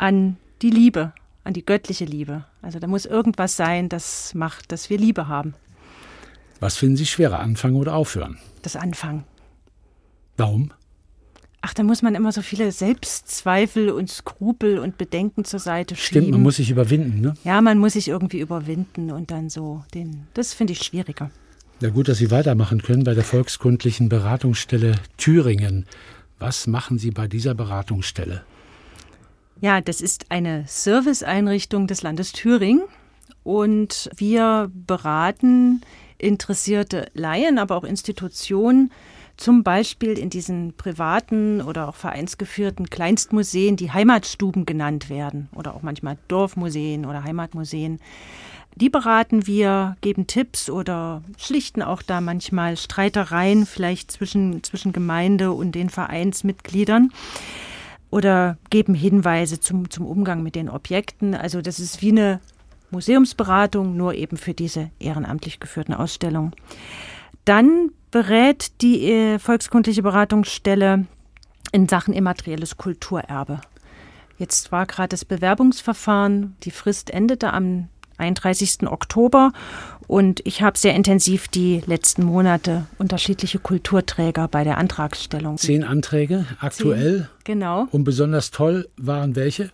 [0.00, 1.12] An die Liebe,
[1.44, 2.44] an die göttliche Liebe.
[2.62, 5.54] Also da muss irgendwas sein, das macht, dass wir Liebe haben.
[6.58, 8.38] Was finden Sie schwerer, anfangen oder aufhören?
[8.62, 9.24] Das Anfangen.
[10.36, 10.72] Warum?
[11.60, 16.22] Ach, da muss man immer so viele Selbstzweifel und Skrupel und Bedenken zur Seite schieben.
[16.22, 17.34] Stimmt, man muss sich überwinden, ne?
[17.44, 20.26] Ja, man muss sich irgendwie überwinden und dann so den.
[20.32, 21.30] Das finde ich schwieriger.
[21.80, 25.86] Ja, gut, dass Sie weitermachen können bei der Volkskundlichen Beratungsstelle Thüringen.
[26.38, 28.42] Was machen Sie bei dieser Beratungsstelle?
[29.62, 32.82] Ja, das ist eine Serviceeinrichtung des Landes Thüringen.
[33.42, 35.82] Und wir beraten
[36.16, 38.90] interessierte Laien, aber auch Institutionen,
[39.36, 45.82] zum Beispiel in diesen privaten oder auch vereinsgeführten Kleinstmuseen, die Heimatstuben genannt werden oder auch
[45.82, 48.00] manchmal Dorfmuseen oder Heimatmuseen,
[48.76, 55.52] Die beraten wir, geben Tipps oder schlichten auch da manchmal Streitereien vielleicht zwischen, zwischen Gemeinde
[55.52, 57.10] und den Vereinsmitgliedern
[58.10, 61.34] oder geben Hinweise zum, zum Umgang mit den Objekten.
[61.34, 62.40] Also das ist wie eine
[62.90, 66.54] Museumsberatung, nur eben für diese ehrenamtlich geführten Ausstellungen.
[67.44, 71.06] Dann berät die äh, volkskundliche Beratungsstelle
[71.72, 73.60] in Sachen immaterielles Kulturerbe.
[74.38, 77.88] Jetzt war gerade das Bewerbungsverfahren, die Frist endete am
[78.20, 78.86] 31.
[78.86, 79.52] Oktober
[80.06, 85.56] und ich habe sehr intensiv die letzten Monate unterschiedliche Kulturträger bei der Antragstellung.
[85.56, 87.18] Zehn Anträge aktuell.
[87.18, 87.86] Zehn, genau.
[87.92, 89.70] Und besonders toll waren welche?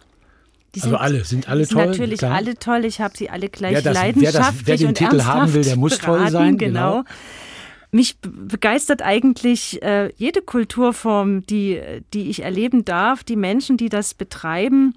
[0.75, 1.87] Die also sind, alle, sind alle sind toll?
[1.87, 2.35] Natürlich klar.
[2.35, 2.85] alle toll.
[2.85, 5.55] Ich habe sie alle gleich wer das, leidenschaftlich wer, das, wer den und Titel haben
[5.55, 6.59] will, der muss beraten, toll sein.
[6.59, 6.91] Genau.
[6.99, 7.05] genau.
[7.93, 11.81] Mich begeistert eigentlich äh, jede Kulturform, die,
[12.13, 14.95] die ich erleben darf, die Menschen, die das betreiben.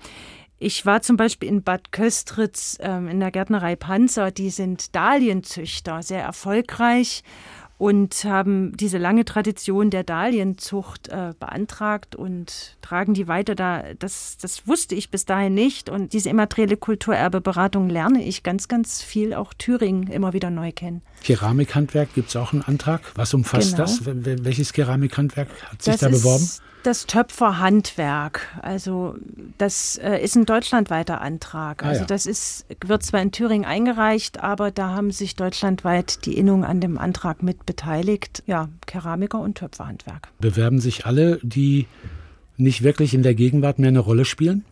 [0.61, 6.03] Ich war zum Beispiel in Bad Köstritz ähm, in der Gärtnerei Panzer, die sind Dahlienzüchter,
[6.03, 7.23] sehr erfolgreich
[7.77, 13.55] und haben diese lange Tradition der Dahlienzucht äh, beantragt und tragen die weiter.
[13.55, 15.89] Da, das, das wusste ich bis dahin nicht.
[15.89, 21.01] Und diese immaterielle Kulturerbeberatung lerne ich ganz, ganz viel auch Thüringen immer wieder neu kennen.
[21.23, 22.99] Keramikhandwerk gibt es auch einen Antrag.
[23.15, 23.83] Was umfasst Genau.
[23.83, 24.01] das?
[24.03, 26.49] Welches Keramikhandwerk hat sich Das da ist beworben?
[26.83, 28.41] Das Töpferhandwerk.
[28.61, 29.15] Also
[29.57, 31.83] das äh, ist ein deutschlandweiter Antrag.
[31.83, 32.07] Ah, Also ja.
[32.07, 36.79] das ist, wird zwar in Thüringen eingereicht, aber da haben sich deutschlandweit die Innung an
[36.79, 38.43] dem Antrag mit beteiligt.
[38.47, 40.29] Ja, Keramiker und Töpferhandwerk.
[40.39, 41.87] Bewerben sich alle, die
[42.55, 44.63] nicht wirklich in der Gegenwart mehr eine Rolle spielen?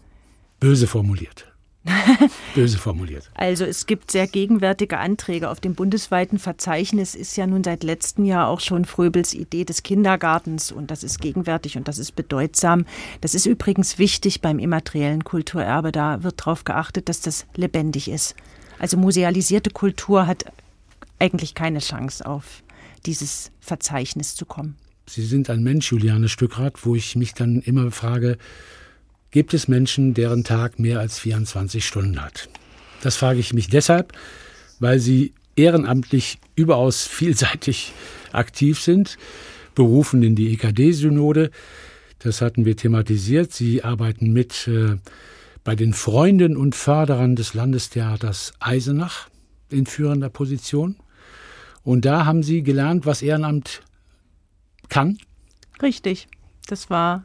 [0.60, 1.52] Böse formuliert.
[2.56, 3.30] Böse formuliert.
[3.34, 5.50] Also es gibt sehr gegenwärtige Anträge.
[5.50, 9.84] Auf dem bundesweiten Verzeichnis ist ja nun seit letztem Jahr auch schon Fröbels Idee des
[9.84, 12.86] Kindergartens und das ist gegenwärtig und das ist bedeutsam.
[13.21, 15.91] Das ist übrigens wichtig beim immateriellen Kulturerbe.
[15.91, 18.36] Da wird darauf geachtet, dass das lebendig ist.
[18.80, 20.45] Also musealisierte Kultur hat
[21.19, 22.63] eigentlich keine Chance auf
[23.06, 24.76] dieses Verzeichnis zu kommen.
[25.10, 28.38] Sie sind ein Mensch, Juliane Stückrath, wo ich mich dann immer frage,
[29.32, 32.50] gibt es Menschen, deren Tag mehr als 24 Stunden hat?
[33.02, 34.13] Das frage ich mich deshalb,
[34.80, 37.94] weil Sie ehrenamtlich überaus vielseitig
[38.32, 39.18] aktiv sind,
[39.76, 41.52] berufen in die EKD-Synode.
[42.20, 43.54] Das hatten wir thematisiert.
[43.54, 44.98] Sie arbeiten mit äh,
[45.63, 49.30] bei den Freunden und Förderern des Landestheaters Eisenach
[49.70, 50.96] in führender Position.
[51.84, 53.82] Und da haben Sie gelernt, was Ehrenamt
[54.90, 55.18] kann.
[55.82, 56.28] Richtig.
[56.68, 57.24] Das war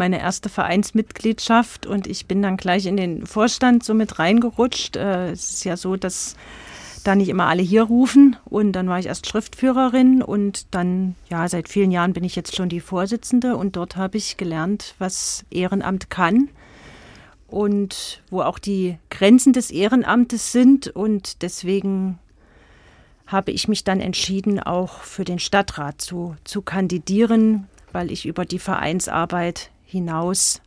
[0.00, 4.96] meine erste Vereinsmitgliedschaft und ich bin dann gleich in den Vorstand so mit reingerutscht.
[4.96, 6.36] Äh, Es ist ja so, dass
[7.04, 11.46] da nicht immer alle hier rufen und dann war ich erst Schriftführerin und dann, ja,
[11.48, 15.44] seit vielen Jahren bin ich jetzt schon die Vorsitzende und dort habe ich gelernt, was
[15.50, 16.48] Ehrenamt kann
[17.46, 22.18] und wo auch die Grenzen des Ehrenamtes sind und deswegen
[23.26, 28.44] habe ich mich dann entschieden, auch für den Stadtrat zu, zu kandidieren, weil ich über
[28.44, 30.60] die Vereinsarbeit hinaus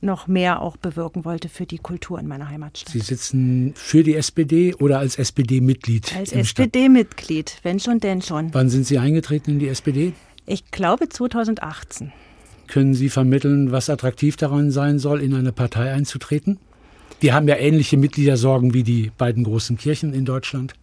[0.00, 2.92] noch mehr auch bewirken wollte für die Kultur in meiner Heimatstadt.
[2.92, 6.14] Sie sitzen für die SPD oder als SPD-Mitglied?
[6.16, 8.54] Als SPD-Mitglied, wenn schon, denn schon.
[8.54, 10.12] Wann sind Sie eingetreten in die SPD?
[10.46, 12.12] Ich glaube 2018.
[12.68, 16.58] Können Sie vermitteln, was attraktiv daran sein soll, in eine Partei einzutreten?
[17.22, 20.74] Die haben ja ähnliche Mitgliedersorgen wie die beiden großen Kirchen in Deutschland.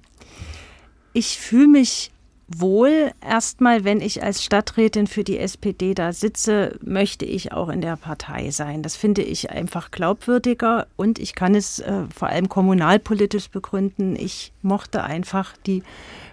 [1.13, 2.11] Ich fühle mich
[2.47, 7.81] wohl erstmal, wenn ich als Stadträtin für die SPD da sitze, möchte ich auch in
[7.81, 8.83] der Partei sein.
[8.83, 14.15] Das finde ich einfach glaubwürdiger und ich kann es äh, vor allem kommunalpolitisch begründen.
[14.15, 15.83] Ich mochte einfach die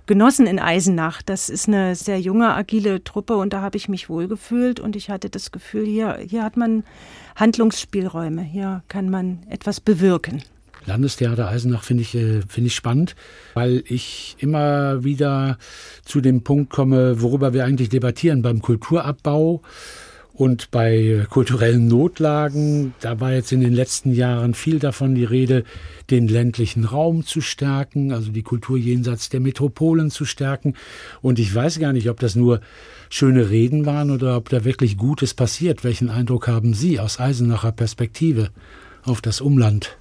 [0.07, 1.22] Genossen in Eisenach.
[1.22, 5.09] Das ist eine sehr junge, agile Truppe und da habe ich mich wohlgefühlt und ich
[5.09, 6.85] hatte das Gefühl, hier, hier hat man
[7.37, 10.42] Handlungsspielräume, hier kann man etwas bewirken.
[10.87, 13.14] Landestheater Eisenach finde ich, äh, finde ich spannend,
[13.55, 15.59] weil ich immer wieder
[16.05, 19.62] zu dem Punkt komme, worüber wir eigentlich debattieren beim Kulturabbau
[20.35, 22.95] und bei kulturellen Notlagen.
[23.01, 25.64] Da war jetzt in den letzten Jahren viel davon die Rede,
[26.11, 30.74] den ländlichen Raum zu stärken, also die Kultur jenseits der Metropolen zu stärken.
[31.20, 32.61] Und ich weiß gar nicht, ob das nur
[33.11, 35.85] schöne Reden waren oder ob da wirklich Gutes passiert.
[35.85, 38.51] Welchen Eindruck haben Sie aus Eisenacher Perspektive
[39.05, 39.97] auf das Umland?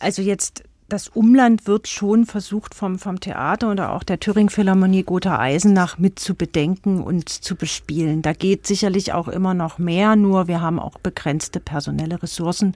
[0.00, 5.04] Also jetzt das Umland wird schon versucht vom, vom Theater oder auch der Thüringen Philharmonie
[5.04, 8.22] Gotha Eisenach mit zu bedenken und zu bespielen.
[8.22, 12.74] Da geht sicherlich auch immer noch mehr, nur wir haben auch begrenzte personelle Ressourcen.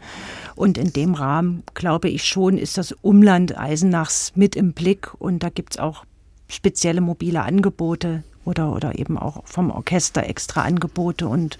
[0.54, 5.42] Und in dem Rahmen, glaube ich schon, ist das Umland Eisenachs mit im Blick und
[5.42, 6.04] da gibt es auch
[6.48, 11.58] spezielle mobile Angebote oder, oder eben auch vom Orchester extra Angebote und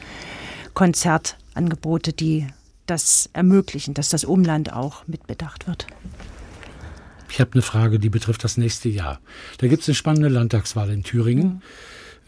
[0.74, 2.46] Konzertangebote, die
[2.86, 5.86] das ermöglichen, dass das Umland auch mitbedacht wird.
[7.30, 9.20] Ich habe eine Frage, die betrifft das nächste Jahr.
[9.58, 11.62] Da gibt es eine spannende Landtagswahl in Thüringen.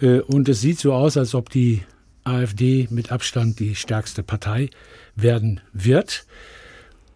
[0.01, 0.23] Mhm.
[0.27, 1.83] Und es sieht so aus, als ob die
[2.25, 4.71] AfD mit Abstand die stärkste Partei
[5.15, 6.27] werden wird.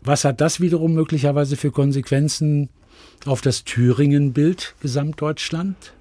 [0.02, 2.70] Was hat das wiederum möglicherweise für Konsequenzen
[3.26, 5.92] auf das Thüringen-Bild Gesamtdeutschland?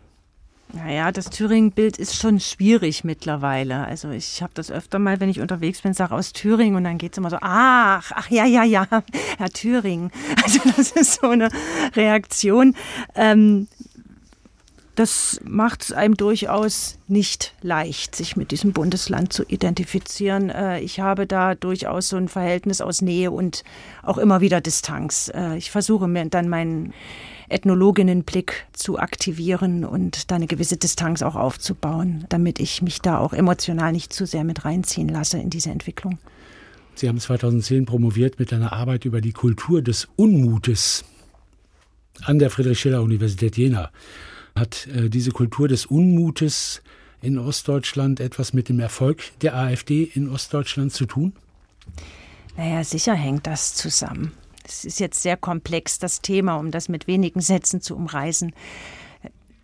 [0.72, 3.86] Naja, das Thüringen-Bild ist schon schwierig mittlerweile.
[3.86, 7.00] Also ich habe das öfter mal, wenn ich unterwegs bin, sage aus Thüringen und dann
[7.00, 8.86] geht es immer so, ach, ach ja, ja, ja,
[9.38, 10.12] Herr Thüringen.
[10.44, 11.50] Also das ist so eine
[11.96, 12.76] Reaktion.
[13.16, 13.68] Ähm,
[15.00, 20.50] das macht es einem durchaus nicht leicht, sich mit diesem Bundesland zu identifizieren.
[20.50, 23.64] Äh, ich habe da durchaus so ein Verhältnis aus Nähe und
[24.04, 25.32] auch immer wieder Distanz.
[25.34, 26.94] Äh, ich versuche mir dann meinen
[27.48, 33.32] Ethnologinnenblick zu aktivieren und da eine gewisse Distanz auch aufzubauen, damit ich mich da auch
[33.32, 36.20] emotional nicht zu sehr mit reinziehen lasse in diese Entwicklung.
[36.96, 41.06] Sie haben 2010 promoviert mit einer Arbeit über die Kultur des Unmutes
[42.26, 43.92] an der Friedrich-Schiller-Universität Jena.
[44.60, 46.82] Hat äh, diese Kultur des Unmutes
[47.22, 51.34] in Ostdeutschland etwas mit dem Erfolg der AfD in Ostdeutschland zu tun?
[52.58, 54.34] Naja, sicher hängt das zusammen.
[54.66, 58.54] Es ist jetzt sehr komplex, das Thema, um das mit wenigen Sätzen zu umreißen.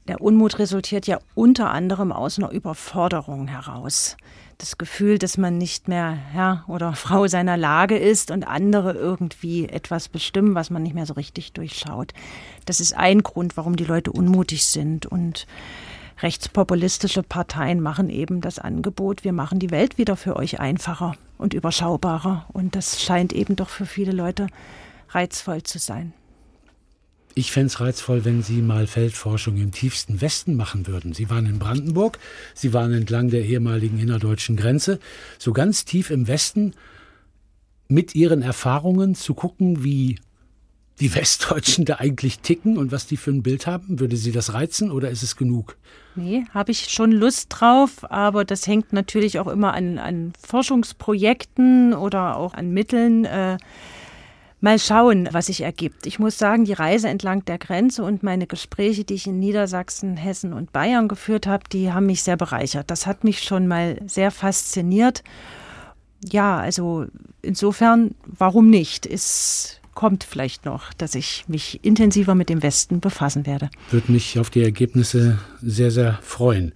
[0.07, 4.15] Der Unmut resultiert ja unter anderem aus einer Überforderung heraus.
[4.57, 9.67] Das Gefühl, dass man nicht mehr Herr oder Frau seiner Lage ist und andere irgendwie
[9.67, 12.13] etwas bestimmen, was man nicht mehr so richtig durchschaut.
[12.65, 15.05] Das ist ein Grund, warum die Leute unmutig sind.
[15.05, 15.45] Und
[16.21, 21.53] rechtspopulistische Parteien machen eben das Angebot, wir machen die Welt wieder für euch einfacher und
[21.53, 22.45] überschaubarer.
[22.53, 24.47] Und das scheint eben doch für viele Leute
[25.09, 26.13] reizvoll zu sein.
[27.37, 31.11] Ich fände es reizvoll, wenn Sie mal Feldforschung im tiefsten Westen machen würden.
[31.11, 32.17] Sie waren in Brandenburg,
[32.53, 34.99] Sie waren entlang der ehemaligen innerdeutschen Grenze,
[35.37, 36.73] so ganz tief im Westen,
[37.89, 40.17] mit Ihren Erfahrungen zu gucken, wie
[41.01, 43.99] die Westdeutschen da eigentlich ticken und was die für ein Bild haben?
[43.99, 45.75] Würde Sie das reizen oder ist es genug?
[46.15, 51.93] Nee, habe ich schon Lust drauf, aber das hängt natürlich auch immer an, an Forschungsprojekten
[51.93, 53.25] oder auch an Mitteln.
[53.25, 53.57] Äh,
[54.65, 56.07] Mal schauen, was sich ergibt.
[56.07, 60.17] Ich muss sagen, die Reise entlang der Grenze und meine Gespräche, die ich in Niedersachsen,
[60.17, 62.89] Hessen und Bayern geführt habe, die haben mich sehr bereichert.
[62.89, 65.23] Das hat mich schon mal sehr fasziniert.
[66.27, 67.05] Ja, also
[67.43, 69.05] insofern, warum nicht?
[69.05, 73.69] Es kommt vielleicht noch, dass ich mich intensiver mit dem Westen befassen werde.
[73.91, 76.73] Würde mich auf die Ergebnisse sehr, sehr freuen.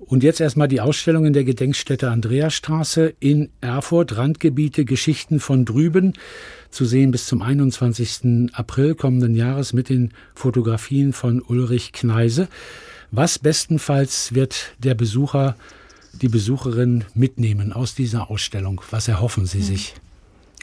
[0.00, 6.14] Und jetzt erstmal die Ausstellung in der Gedenkstätte Andreasstraße in Erfurt, Randgebiete, Geschichten von drüben
[6.70, 8.52] zu sehen bis zum 21.
[8.52, 12.48] April kommenden Jahres mit den Fotografien von Ulrich Kneise.
[13.10, 15.56] Was bestenfalls wird der Besucher,
[16.12, 18.82] die Besucherin mitnehmen aus dieser Ausstellung?
[18.90, 19.94] Was erhoffen Sie sich?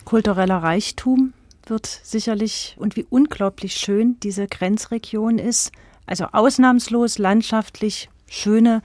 [0.03, 1.33] Kultureller Reichtum
[1.65, 5.71] wird sicherlich und wie unglaublich schön diese Grenzregion ist.
[6.05, 8.83] Also ausnahmslos landschaftlich schöne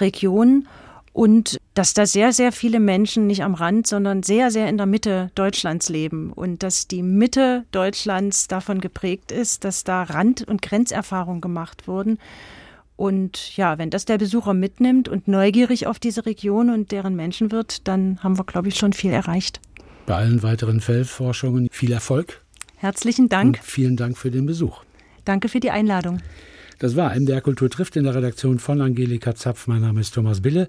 [0.00, 0.66] Region
[1.12, 4.86] und dass da sehr, sehr viele Menschen nicht am Rand, sondern sehr, sehr in der
[4.86, 10.62] Mitte Deutschlands leben und dass die Mitte Deutschlands davon geprägt ist, dass da Rand- und
[10.62, 12.18] Grenzerfahrungen gemacht wurden.
[12.96, 17.50] Und ja, wenn das der Besucher mitnimmt und neugierig auf diese Region und deren Menschen
[17.50, 19.60] wird, dann haben wir, glaube ich, schon viel erreicht.
[20.06, 22.42] Bei allen weiteren Feldforschungen viel Erfolg.
[22.76, 23.58] Herzlichen Dank.
[23.58, 24.82] Und vielen Dank für den Besuch.
[25.24, 26.20] Danke für die Einladung.
[26.82, 29.68] Das war MDR Kultur trifft in der Redaktion von Angelika Zapf.
[29.68, 30.66] Mein Name ist Thomas Bille.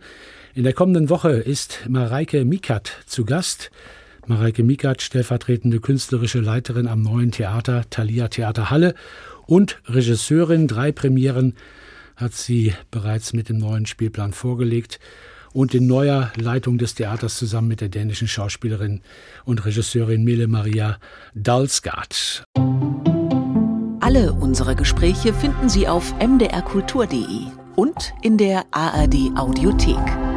[0.54, 3.72] In der kommenden Woche ist Mareike Mikat zu Gast.
[4.28, 8.94] Mareike Mikat, stellvertretende künstlerische Leiterin am neuen Theater Thalia Theater Halle
[9.48, 10.68] und Regisseurin.
[10.68, 11.56] Drei Premieren
[12.16, 15.00] hat sie bereits mit dem neuen Spielplan vorgelegt
[15.52, 19.02] und in neuer Leitung des Theaters zusammen mit der dänischen Schauspielerin
[19.46, 21.00] und Regisseurin Mele Maria
[21.34, 22.46] Dalsgaard.
[24.04, 27.46] Alle unsere Gespräche finden Sie auf mdrkultur.de
[27.78, 30.33] und in der ARD Audiothek.